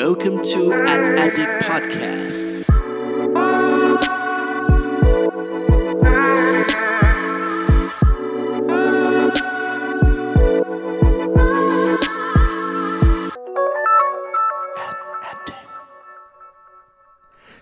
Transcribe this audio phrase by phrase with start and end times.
[0.00, 2.38] Welcome to An Addict Podcast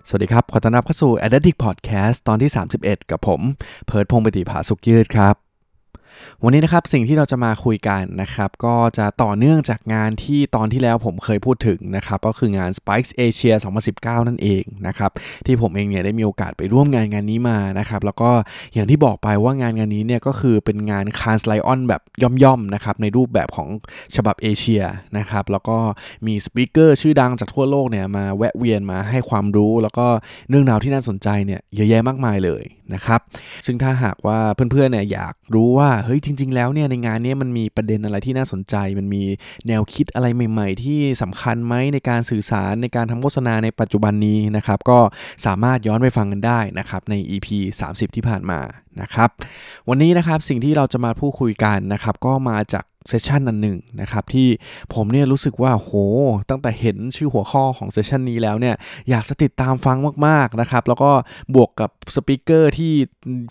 [0.09, 3.41] สวัสดีครับ ขอต้อนรับเข้าสู่ Addict Podcast ตอนที่ 31 กับผม
[3.87, 5.52] เพิร์ดพงศ์ปฏิภาสุขยืดครับ
[6.43, 13.55] วันนี้นะครับสิ่งที่เราจะมาคุยกันนะครับก็จะต่อเนื่องจากงานที่ตอนที่แล้วผมเคยพูดถึงนะครับก็คืองาน Spikes Asia
[13.91, 15.11] 2019 นั่นเองนะครับ
[15.47, 18.31] ที่ผมเองเนี่ยได้มีโอกาสไปร่วมงานงานนี้มานะครับแล้วก็
[18.75, 23.69] อย่างที่บอกไปว่างานงานนี้เนี่ยก็คือเป็นงาน c a n s l i o n แบบย่อมๆนะครับในรูปแบบของ
[24.17, 24.83] ฉบับเอเชีย
[25.19, 25.77] นะครับแล้วก็
[26.27, 30.07] มีสปีกเกอร์ชื่อดังจากทั่วโลกเนี่ยมาแวะเวียนมาให้ความรู้ แล้วก็
[30.49, 32.65] เรื่องราวที่น่าสนใจเนี่ยเยอะแยะมากมายเลย
[32.95, 33.21] นะครับ
[33.67, 39.23] ซึ่งถ้าหากว่าเพื่อนๆเนี่ยอยากรู้ว่าเฮ้ยจริง ๆ แล้วเนี่ยในงานนี้มันมีประเด็นอะไรที่น่าสนใจ มันมี
[39.69, 44.99] แนวคิดอะไรใหม่ ๆ ที่สำคัญไหมในการสื่อสารในการทำโฆษณาในปัจจุบันนี้นะครับ ก็
[45.47, 47.49] สามารถย้อนไปฟังกันได้นะครับใน EP
[47.83, 48.61] 30 ที่ผ่านมา
[49.01, 49.31] นะครับ
[49.89, 54.49] วันนี้นะครับสิ่งที่เราจะมาพูดคุยกันนะครับ ก็มาจาก เซสชันอันหนึ่งนะครับที่
[54.95, 55.91] ผมเนี่ยรู้สึกว่าโห
[56.51, 58.75] ตั้งแต่เห็นชื่อหัวข้อของเซสชันนี้แล้วเนี่ย
[59.11, 61.11] อยากจะติดตามฟังมากๆนะครับแล้วก็
[61.55, 62.93] บวกกับสปิเกอร์ที่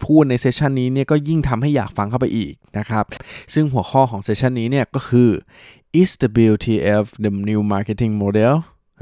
[0.05, 3.05] พูดในเซสชันนี้เนี่ยก็ยิ่งทำให้อยากฟังเข้าไปอีกนะครับ
[3.53, 5.29] ซึ่งหัวข้อของ session นี้เนี่ยก็คือ
[6.01, 8.53] is the WTF the new marketing model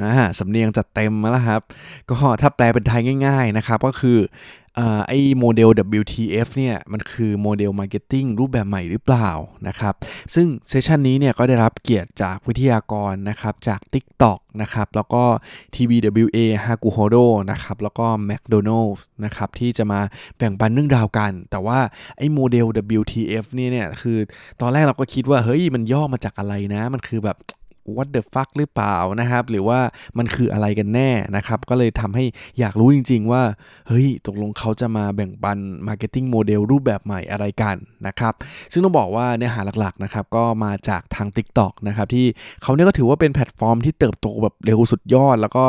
[0.02, 1.62] อ่าสำเนียงจัดเต็มแล้วครับ
[2.10, 4.18] ก็ถ้าแปลเป็นไทยง่าย ๆ นะครับก็คือ
[5.08, 5.70] ไอ้โมเดล
[6.00, 9.30] WTF เนี่ยมันคือโมเดล marketing รูปแบบใหม่หรือเปล่า
[9.68, 9.94] นะครับ
[10.36, 15.24] ซึ่ง session นี้เนี่ยก็ได้รับเกียรติจากวิทยากรนะครับจาก TikTok นะครับแล้วก็
[15.74, 20.00] TBWA h a k u h o d o นะครับแล้วก็ McDonald's นะครับที่จะมา
[20.38, 21.80] แบ่งปันเรื่องราวกัน แต่ว่า
[22.18, 22.66] ไอ้โมเดล
[23.00, 24.18] WTF เนี่ยเนี่ยคือ
[24.62, 27.38] ตอนแรกเราก็คิดว่าเฮ้ยมันย่อมาจากอะไรนะ มันคือแบบ
[27.98, 29.80] what the fuck หรือเปล่านะครับ หรือว่า
[30.18, 32.26] มันคืออะไรกันแน่นะครับ ก็เลยทำให้
[32.60, 33.44] อยากรู้จริง ๆ ว่า
[33.88, 37.76] เฮ้ย ตกลงเขาจะมาแบ่งปัน marketing model รูปแบบใหม่อะไรกัน
[38.08, 38.34] นะครับ
[38.72, 42.26] ซึ่งต้องบอกว่าเนื้อหาหลักๆนะครับ ก็มาจากทาง TikTok นะครับ ที่
[42.64, 45.64] เขาเนี่ยก็ถือว่าเป็นแพลตฟอร์มที่เติบโตแบบเร็วสุดยอด แล้วก็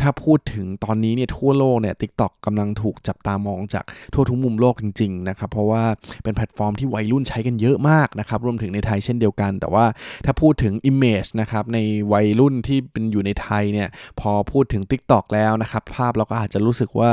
[0.00, 3.84] ถ้าพูดถึงตอนนี้เนี่ยทั่วโลกเนี่ย TikTok กำลังถูกจับตามองจาก
[4.14, 5.84] ทั่วทุกมุมโลกจริงๆนะครับ เพราะว่า
[6.24, 9.84] เป็นแพลตฟอร์มที่วัยรุ่นใช้กันเยอะมากนะครับ รวมถึงในไทยเช่นเดียวกัน แต่ว่า
[10.24, 11.78] ถ้าพูดถึง image นะครับใน
[12.12, 13.88] วัยรุ่นที่เป็นอยู่ในไทยเนี่ย
[14.20, 17.10] พอพูดถึง TikTok แล้วนะครับ ภาพเราก็อาจจะรู้สึกว่า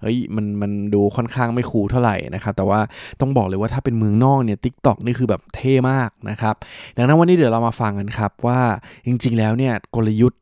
[0.00, 2.80] เฮ้ยมันมันดูค่อนข้างไม่คูลเท่าไหร่นะครับ แต่ว่า
[3.20, 6.54] ต้องบอกเลยว่าถ้าเป็นเมืองนอกเนี่ย TikTok นี่คือแบบเท่มากนะครับ
[6.96, 8.60] ดังนั้นวันนี้เดี๋ยวเรามาฟังกันครับว่า
[9.06, 10.40] จริง ๆ แล้วเนี่ยกลยุทธ์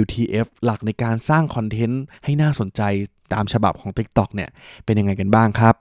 [0.00, 2.82] WTF หลักในการสร้างคอนเทนต์ให้น่าสนใจ
[3.34, 4.50] ตามฉบับของ TikTok เนี่ย
[4.84, 5.74] เป็นยังไงกันบ้างครับ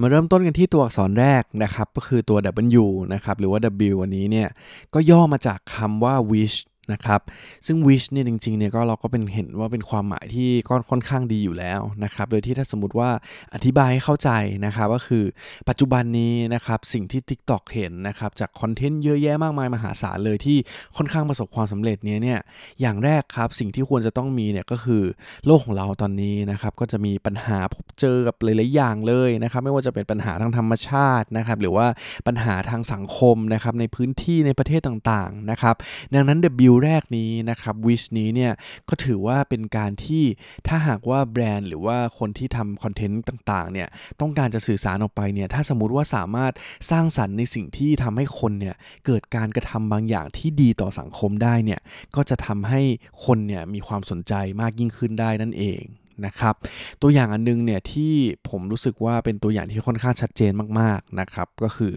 [0.00, 2.38] มาเริ่มต้นกันที่ตัวอักษรแรกนะครับ ก็คือตัว
[2.82, 3.60] W นะครับ หรือว่า
[3.92, 4.48] W อันนี้เนี่ย
[4.94, 6.56] ก็ย่อมาจากคำว่า wish
[6.92, 7.20] นะครับ
[7.66, 13.10] ซึ่ง wish เนี่ยจริงๆเนี่ยก็เราก็เป็นเห็นว่าเป็นความหมายที่ก็ค่อนข้างดีอยู่แล้วนะครับโดยที่ถ้าสมมติว่า
[13.54, 14.30] อธิบายให้เข้าใจ
[14.66, 15.24] นะครับก็คือ
[15.68, 20.58] ปัจจุบันนี้นะครับสิ่งที่ TikTok เห็นนะครับจากคอนเทนต์เยอะแยะมากมายมหาศาลเลยที่
[20.96, 22.40] ค่อนข้างประสบความสำเร็จเนี้ยเนี่ย
[22.80, 25.02] อย่างแรกครับสิ่งที่ควรจะต้องมีเนี่ยก็คือ
[25.46, 31.86] โลกของเราตอนนี้นะครับก็จะมีปัญหาพบเจอกับหลายๆอย่างเลยนะครับไม่ว่าจะเป็นปัญหาทางธรรมชาตินะครับหรือว่า
[32.26, 35.74] ปัญหาทางสังคมนะครับในพื้นที่ในประเทศต่างๆนะครับ
[36.14, 36.38] ดังนั้น
[36.70, 38.52] W แรกนี้นะครับวิชนี้เนี่ย
[38.88, 40.24] ก็ถือว่าเป็นการที่
[40.66, 43.88] ถ้าหากว่าแบรนด์หรือว่าคนที่ทำคอนเทนต์ต่างๆเนี่ย
[44.20, 46.52] ต้องการจะสื่อสารออกไปเนี่ยถ้าสมมติว่าสามารถ
[46.90, 51.80] สร้างสรรค์ในสิ่งที่ทำให้คนเนี่ยเกิดการกระทำบางอย่างที่ดีต่อสังคมได้เนี่ย
[52.16, 52.80] ก็จะทำให้
[53.24, 55.82] คนเนี่ยมีความสนใจมากยิ่งขึ้นได้นั่นเอง
[56.26, 56.54] นะครับ
[57.02, 58.12] ตัวอย่างอันนึงเนี่ยที่
[58.48, 61.92] ผมรู้สึกว่าเป็นตัวอย่างที่ค่อนข้างชัดเจนมากๆนะครับก็คือ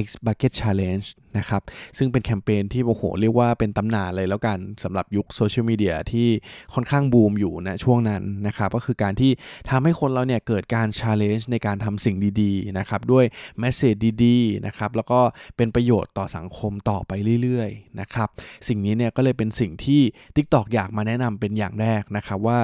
[0.00, 1.06] Ice Bucket Challenge
[1.38, 1.62] นะครับ
[1.98, 6.28] ซึ่งเป็นแคมเปญที่โอ้โหเรียกว่าเป็นตำนานเลยแล้วกันสำหรับยุคโซเชียลมีเดียที่
[6.74, 9.30] ค่อนข้างบูมอยู่นะช่วงนั้นนะครับก็คือการที่
[9.70, 13.24] ทำให้คนเราเนี่ยเกิดการ challenge ในการทำสิ่งดีๆนะครับด้วย
[13.58, 13.94] แมสเซจ
[14.24, 15.20] ดีๆนะครับแล้วก็
[15.56, 17.12] เป็นประโยชน์ต่อสังคมต่อไป
[17.42, 18.28] เรื่อยๆนะครับ
[18.68, 20.00] สิ่งนี้เนี่ยก็เลยเป็นสิ่งที่
[20.36, 22.58] TikTok อยากมาแนะนำเป็นอย่างแรกนะครับว่า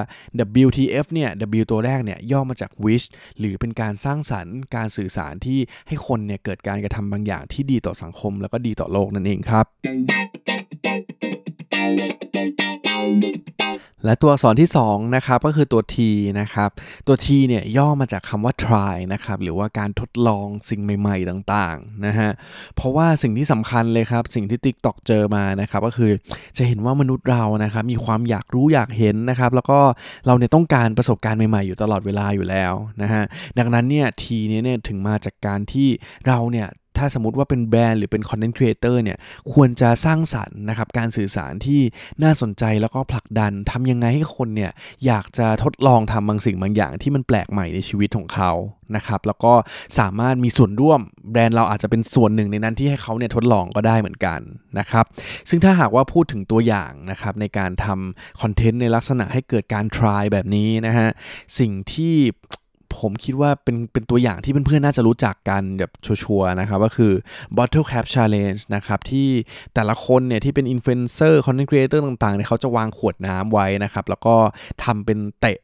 [0.65, 1.29] WTF เนี่ย
[1.61, 3.05] W ตัวแรกเนี่ยย่อมาจาก wish
[3.39, 9.65] หรือเป็นการสร้างสรรค์การสื่อสารที่ให้คนเนี่ยเกิดการกระทำบางอย่างที่ดีต่อสังคมแล้วก็ดีต่อโลกนั่นเองครับ
[14.05, 15.97] และตัวอักษรที่2นะครับก็คือตัว T
[16.39, 16.69] นะครับ
[17.07, 22.29] ตัว T เนี่ยย่อมาจากคำว่า try นะครับหรือว่าการทดลองสิ่งใหม่ ๆ ต่างๆนะฮะ
[22.75, 26.11] เพราะว่าสิ่งที่สำคัญเลยครับ สิ่งที่ TikTok เจอมานะครับก็คือ
[26.57, 29.79] จะเห็นว่ามนุษย์เรานะครับมีความอยากรู้อยากเห็นนะครับแล้วก็
[30.25, 33.23] เราเนี่ยต้องการประสบการณ์ใหม่ๆ อยู่ตลอดเวลาอยู่แล้วนะฮะ
[33.59, 35.87] ดังนั้นเนี่ย T เนี่ยถึงมาจากการที่
[36.27, 36.67] เราเนี่ย
[36.99, 39.17] ถ้าสมมติว่าเป็นแบรนด์หรือเป็น content creator เนี่ย
[39.53, 41.81] ควรจะสร้างสรรค์นะครับการสื่อสารที่
[42.23, 44.71] น่าสนใจแล้วก็ผลักดันทำยังไงให้คนเนี่ย
[45.05, 48.51] อยากจะทดลองทำบางสิ่งบางอย่างที่มันแปลกใหม่ในชีวิตของเขา
[48.95, 49.53] นะครับแล้วก็
[49.99, 50.99] สามารถมีส่วนร่วม
[51.31, 54.39] แบรนด์เราอาจจะเป็นส่วนหนึ่งในนั้นที่ให้เขาเนี่ยทดลองก็ได้เหมือนกัน
[54.79, 55.05] นะครับ
[55.49, 61.09] ซึ่งถ้าหากว่าพูดถึงตัวอย่างนะครับในการทำ content ในลักษณะให้เกิดการ try แบบนี้นะฮะ
[61.59, 62.15] สิ่งที่
[62.97, 67.11] ผมคิดว่าเป็นเป็นตัวอย่างที่เพื่อนๆน่าจะรู้จักกันแบบชัวร์ๆนะครับก็คือ
[67.57, 69.27] bottle cap challenge นะครับที่
[69.73, 74.35] แต่ละคนเนี่ยที่เป็น influencer content creator ต่างๆเนี่ยเขาจะวางขวดน้ำไว้นะครับ แล้วก็
[74.83, 75.57] ทำเป็นเตะ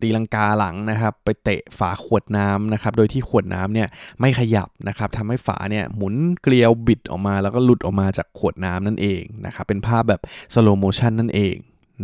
[0.00, 3.88] ตีลังกาหลังนะครับไปเตะฝาขวดน้ำนะครับโดยที่ขวดน้ำเนี่ย
[4.20, 10.20] ไม่ขยับนะครับทำให้ฝาเนี่ยหมุนเกลียวบิดออกมา แล้วก็หลุดออกมาจากขวดน้ำนั่นเองนะครับเป็นภาพแบบ
[10.54, 11.56] สโลโมชันนั่นเอง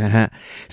[0.03, 0.27] นะฮะ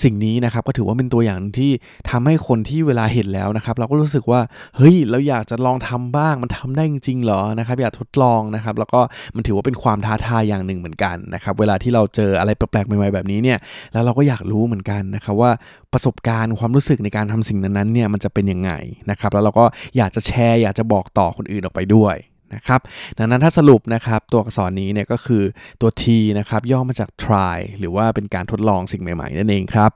[0.03, 1.71] สิ่งนี้นะครับก็ถือว่าเป็นตัวอย่างที่
[2.09, 4.41] ทำให้คนที่เวลาเห็นแล้วนะครับ เราก็รู้สึกว่า
[4.77, 9.01] เฮ้ยเราอยากจะลองทำบ้างมันทำได้จริงๆเหรอนะครับอยากทดลองนะครับแล้วก็
[9.35, 13.57] มันถือว่าเป็นความท้าทายอย่างหนึ่งเหมือนกันนะครับเวลาที่เราเจออะไรแปลกๆใหม่ๆแบบนี้เนี่ย
[13.93, 15.51] แล้วเราก็อยากรู้เหมือนกันนะครับว่า
[15.93, 18.71] ประสบการณ์ความรู้สึกในการทำสิ่งนั้นๆเนี่ยมันจะเป็นยังไง
[19.09, 19.65] นะครับแล้วเราก็
[19.97, 22.15] อยากจะแชร์อยากจะบอกต่อคนอื่นออกไปด้วย
[22.55, 22.81] นะครับ
[23.17, 25.43] ดังนั้นถ้าสรุปนะครับตัวอักษรนี้เนี่ยก็คือ
[25.81, 26.03] ตัว T
[26.39, 29.91] นะครับย่อมาจาก try หรือว่าเป็นการทดลองสิ่งใหม่ๆ นั่นเองครับ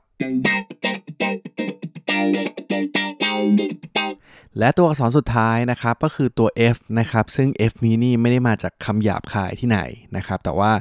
[4.58, 9.80] และตัวอักษรสุดท้ายนะครับก็คือตัว F นะครับซึ่ง F นี้นี่ไม่ได้มาจากคำหยาบคายที่ไหน
[10.16, 10.72] นะครับแต่ว่า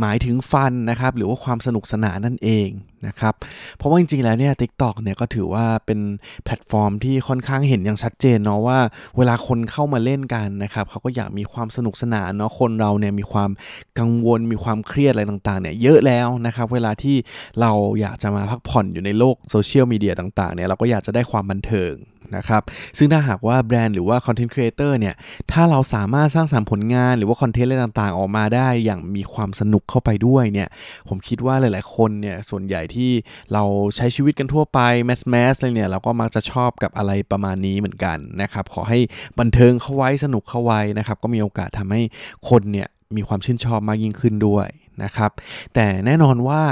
[0.00, 2.68] หมายถึงฟันนะครับหรือว่าความสนุกสนานนั่นเอง
[3.06, 3.34] นะครับ
[3.76, 6.00] เพราะว่าจริงๆ แล้วเนี่ย TikTok เนี่ยก็ถือว่าเป็น
[6.44, 8.78] แพลตฟอร์มที่ค่อนข้างเห็นอย่างชัดเจนเนาะว่า
[9.16, 13.50] เวลาคนเข้ามาเล่นกันนะครับเขาก็อยากมีความสนุกสนานเนาะคนเราเนี่ยมีความ
[13.98, 17.16] กังวลมีความเครียดอะไรต่างๆเนี่ยเยอะแล้วนะครับเวลาที่
[17.60, 21.94] เราอยากจะมาพักผ่อนอยู่ในโลกโซเชียลมีเดียต่างๆเนี่ยเราก็อยากจะได้ความบันเทิง
[22.36, 22.62] นะครับ
[22.98, 25.14] ซึ่งถ้าหากว่าแบรนด์หรือว่า content creator เนี่ย
[25.52, 30.68] ถ้าเราสามารถสร้างสรรค์ผลงานหรือว่า content อะไรต่างๆ ออกมาได้อย่างมีความสนุกเข้าไปด้วยเนี่ย
[31.08, 33.10] ผมคิดว่าหลายๆคนเนี่ยส่วนใหญ่ที่
[33.52, 33.62] เรา
[33.96, 38.98] ใช้ชีวิตกันทั่วไป mass mass เลยเนี่ยเราก็มักจะชอบกับอะไรประมาณนี้เหมือนกันนะครับขอให้
[39.38, 42.02] บันเทิงเข้าไว้สนุกเข้าไว้นะครับก็มีโอกาสทำให้
[42.48, 44.68] คนเนี่ยมีความชื่นชอบมากยิ่งขึ้นด้วย
[45.04, 45.30] นะครับ
[45.74, 46.62] แต่แน่นอนว่า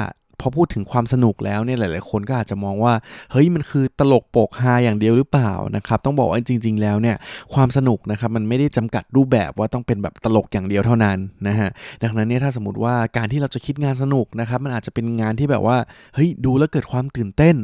[0.40, 2.94] พอพูดถึงความสนุกแล้วเนี่ยหลาย ๆ คนก็อาจจะมองว่า
[3.32, 7.16] เฮ้ยมันคือตลกโปกฮาอย่างเดียวหรือเปล่านะครับต้องบอกว่าจริง ๆ แล้วเนี่ย
[7.54, 11.70] ความสนุกนะครับมันไม่ได้จำกัดรูปแบบว่าต้องเป็นแบบตลกอย่างเดียวเท่านั้นนะฮะ
[12.02, 15.76] ดังนั้นเนี่ยถ้าสมมติว่าการที่เราจะคิดงานสนุกนะครับมันอาจจะเป็นงานที่แบบว่า
[16.14, 17.56] เฮ้ยดูแล้วเกิดความตื่นเต้น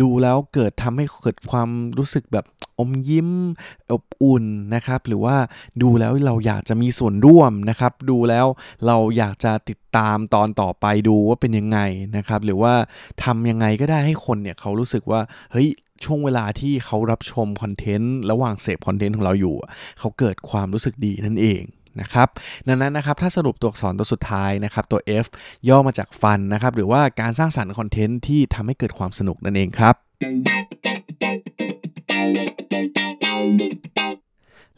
[0.00, 2.44] ดูแล้วเกิดทำให้เกิดความรู้สึกแบบ
[2.82, 3.30] อมยิ้ม
[3.92, 4.44] อบอุ่น
[4.74, 5.36] นะครับ หรือว่า
[5.82, 8.46] ดูแล้วเราอยากจะมีส่วนร่วมนะครับ ดูแล้ว
[8.86, 11.78] เราอยากจะติดตามตอนต่อไปดูว่าเป็นยังไง
[12.16, 12.72] นะครับ หรือว่า
[13.24, 15.20] ทำยังไงก็ได้ให้คนเนี่ยเขารู้สึกว่า
[15.52, 15.68] เฮ้ย
[16.04, 19.54] ช่วงเวลาที่เขารับชมคอนเทนต์ระหว่างเสพคอนเทนต์ของเราอยู่
[19.98, 21.62] เขาเกิดความรู้สึกดีนั่นเอง
[22.00, 22.28] นะครับ
[22.68, 25.26] ดังนั้นนะครับถ้าสรุปตัวอักษรตัวสุดท้ายนะครับตัว F
[25.68, 29.94] ย่อมาจากฟันนะครับหรือว่าการสร้างสรรค์คอนเทนต์ที่ทำให้เกิดความสนุกนั่นเองครับ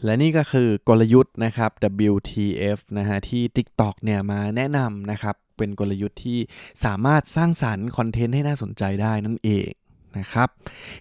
[0.04, 1.70] และนี่ก็คือกลยุทธ์นะครับ
[2.12, 6.38] WTF นะฮะที่ TikTok เนี่ยมาแนะนำนะครับ เป็นกลยุทธ์ที่
[6.84, 9.68] สามารถสร้างสรรค์คอนเทนต์ให้น่าสนใจได้นั่นเอง
[10.18, 10.48] นะครับ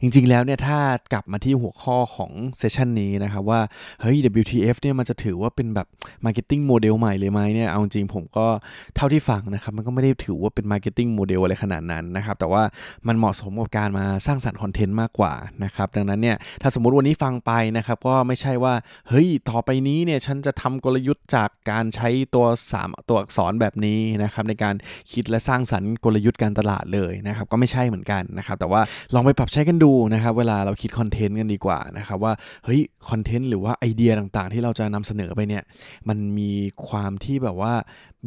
[0.01, 0.79] จริงๆแล้วเนี่ยถ้า
[1.13, 3.59] กลับมาที่หัวข้อของเซสชันนี้นะครับว่า
[4.01, 5.87] เฮ้ย WTF เนี่ยมันจะถือว่าเป็นแบบ
[6.25, 8.47] Marketing Model ใหม่เลยไหมเนี่ย เอาจริงผมก็
[8.95, 12.63] เท่าที่ฟังนะครับ มันก็ไม่ได้ถือว่าเป็น Marketing Model อะไรขนาดนั้นนะครับ แต่ว่า
[13.07, 15.33] มันเหมาะสมกับการมาสร้างสรรค์คอนเทนต์มากกว่า
[15.63, 18.73] นะครับ ดังนั้นเนี่ยถ้าสมมติวันนี้ฟังไปนะครับ ก็ไม่ใช่ว่า
[19.09, 22.45] เฮ้ย ต่อไปนี้เนี่ยฉันจะทำกลยุทธ์จากการใช้ตัว
[22.77, 24.75] 3 ตัวอักษรแบบนี้นะครับในการ
[25.13, 28.81] คิดและสร้างสรรค์กลยุทธ์การตลาดเลยนะครับก็ไม่ใช่เหมือนกันนะครับแต่ว่า
[29.13, 32.33] ลองไปปรับใช้กันดูนะครับเวลาเราคิดคอนเทนต์กันดีกว่านะครับว่า
[32.65, 35.63] เฮ้ยคอนเทนต์หรือว่าไอเดียต่างๆ ที่เราจะนำเสนอไปเนี่ย
[36.09, 36.51] มันมี
[36.87, 37.73] ความที่แบบว่า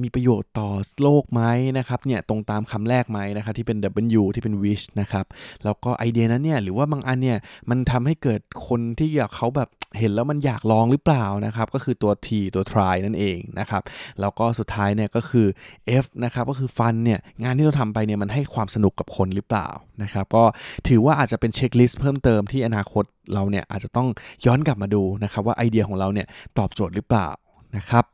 [0.02, 0.70] มีประโยชน์ต่อ
[1.02, 1.42] โลกไหม
[1.78, 3.78] นะครับเนี่ยตรงตามคำแรกไหมนะครับที่เป็น
[4.20, 5.26] W ที่เป็น wish นะครับ
[5.64, 7.38] แล้วก็ไอเดียนั้นเนี่ยหรือว่าบางอันเนี่ย
[7.70, 13.82] มันทำให้เกิดคนที่อยากเขาแบบเห็นแล้วมันอยากลองหรือเปล่านะครับ ก็คือตัว T ตัว try นั่นเองนะครับ
[14.20, 15.46] แล้วก็สุดท้ายเนี่ยก็คือ
[16.02, 19.68] F นะครับ ก็คือฟันเนี่ย งานที่เราทำไปเนี่ยมันให้ความสนุกกับคนหรือเปล่า
[20.02, 20.44] นะครับ ก็
[20.88, 24.08] ถือว่าอาจจะเป็นเช็คลิสต์เพิ่มเติมที่อนาคตเราเนี่ยอาจจะต้อง
[24.46, 26.26] ย้อนกลับมาดูนะครับว่าไอเดียของเราเนี่ย
[26.58, 27.28] ตอบโจทย์หรือเปล่า
[27.76, 28.04] นะครับ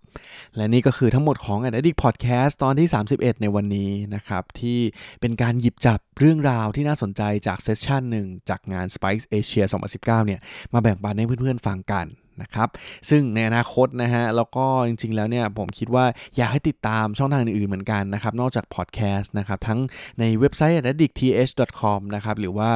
[0.56, 4.78] และนี่ก็คือทั้งหมดของ Addict Podcast ตอนที่ 31 ในวันนี้นะครับ ที่
[5.20, 9.64] เป็นการหยิบจับเรื่องราวที่น่าสนใจจากเซสชันหนึ่งจากงาน Spice Asia
[9.94, 10.40] 2019 เนี่ย
[10.72, 12.06] มาแบ่งปันให้เพื่อนๆฟังกัน
[12.42, 12.68] นะครับ
[13.10, 16.04] ซึ่งในอนาคตนะฮะ แล้วก็จริง ๆ แล้วเนี่ยผมคิดว่า
[16.36, 19.78] อยากให้ติดตามช่องทางอื่นๆเหมือนกันนะครับ นอกจากพอดแคสต์นะครับ ทั้ง
[20.20, 22.70] ในเว็บไซต์ addicth.com นะครับ หรือว่า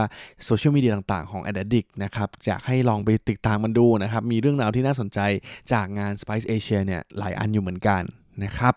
[0.45, 5.19] โซเชียลมีเดียต่างๆของ addict นะครับ อยากให้ลองไปติดตามมันดูนะครับ มีเรื่องราวที่น่าสนใจ
[5.73, 8.03] จากงาน Spice Asia เนี่ยหลายอันอยู่เหมือนกัน
[8.45, 8.75] นะครับ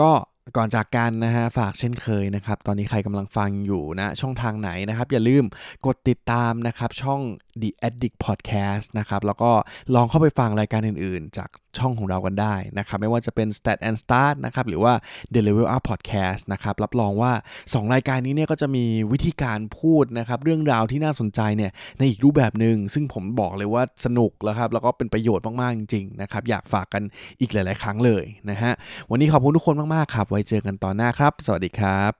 [0.00, 0.10] ก็
[0.56, 5.44] ก่อนจากกันนะฮะฝากเช่นเคยนะครับ ตอนนี้ใครกำลังฟังอยู่นะช่องทางไหนนะครับ อย่าลืม
[5.86, 7.20] กดติดตามนะครับ ช่อง
[7.62, 9.50] The Addict Podcast นะครับ แล้วก็
[9.94, 14.92] ลองเข้าไปฟังรายการอื่นๆ จากช่องของเรากันได้นะครับ ไม่ว่าจะเป็น Stat and Start นะครับ หรือว่า
[15.32, 17.32] The Level Up Podcast นะครับ รับรองว่า
[17.62, 27.02] 2 รายการนี้เนี่ยก็จะมีวิธีการพูดนะครับ เรื่องราวที่น่าสนใจเนี่ยในอีกรูปแบบหนึ่งซึ่งผมบอกเลยว่าสนุกแล้วครับแล้วก็เป็นประโยชน์มากๆจริงๆนะครับอยากฝากกัน
[27.40, 28.72] อีกหลาย ๆ ครั้งเลยนะฮะ
[29.10, 32.12] วันนี้ขอบคุณทุกคนมากๆครับว้เจอกันตอนหน้าครับ สวัสดีครับ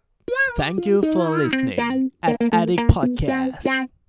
[0.62, 1.80] Thank you for listening
[2.28, 4.03] at Addict Podcast.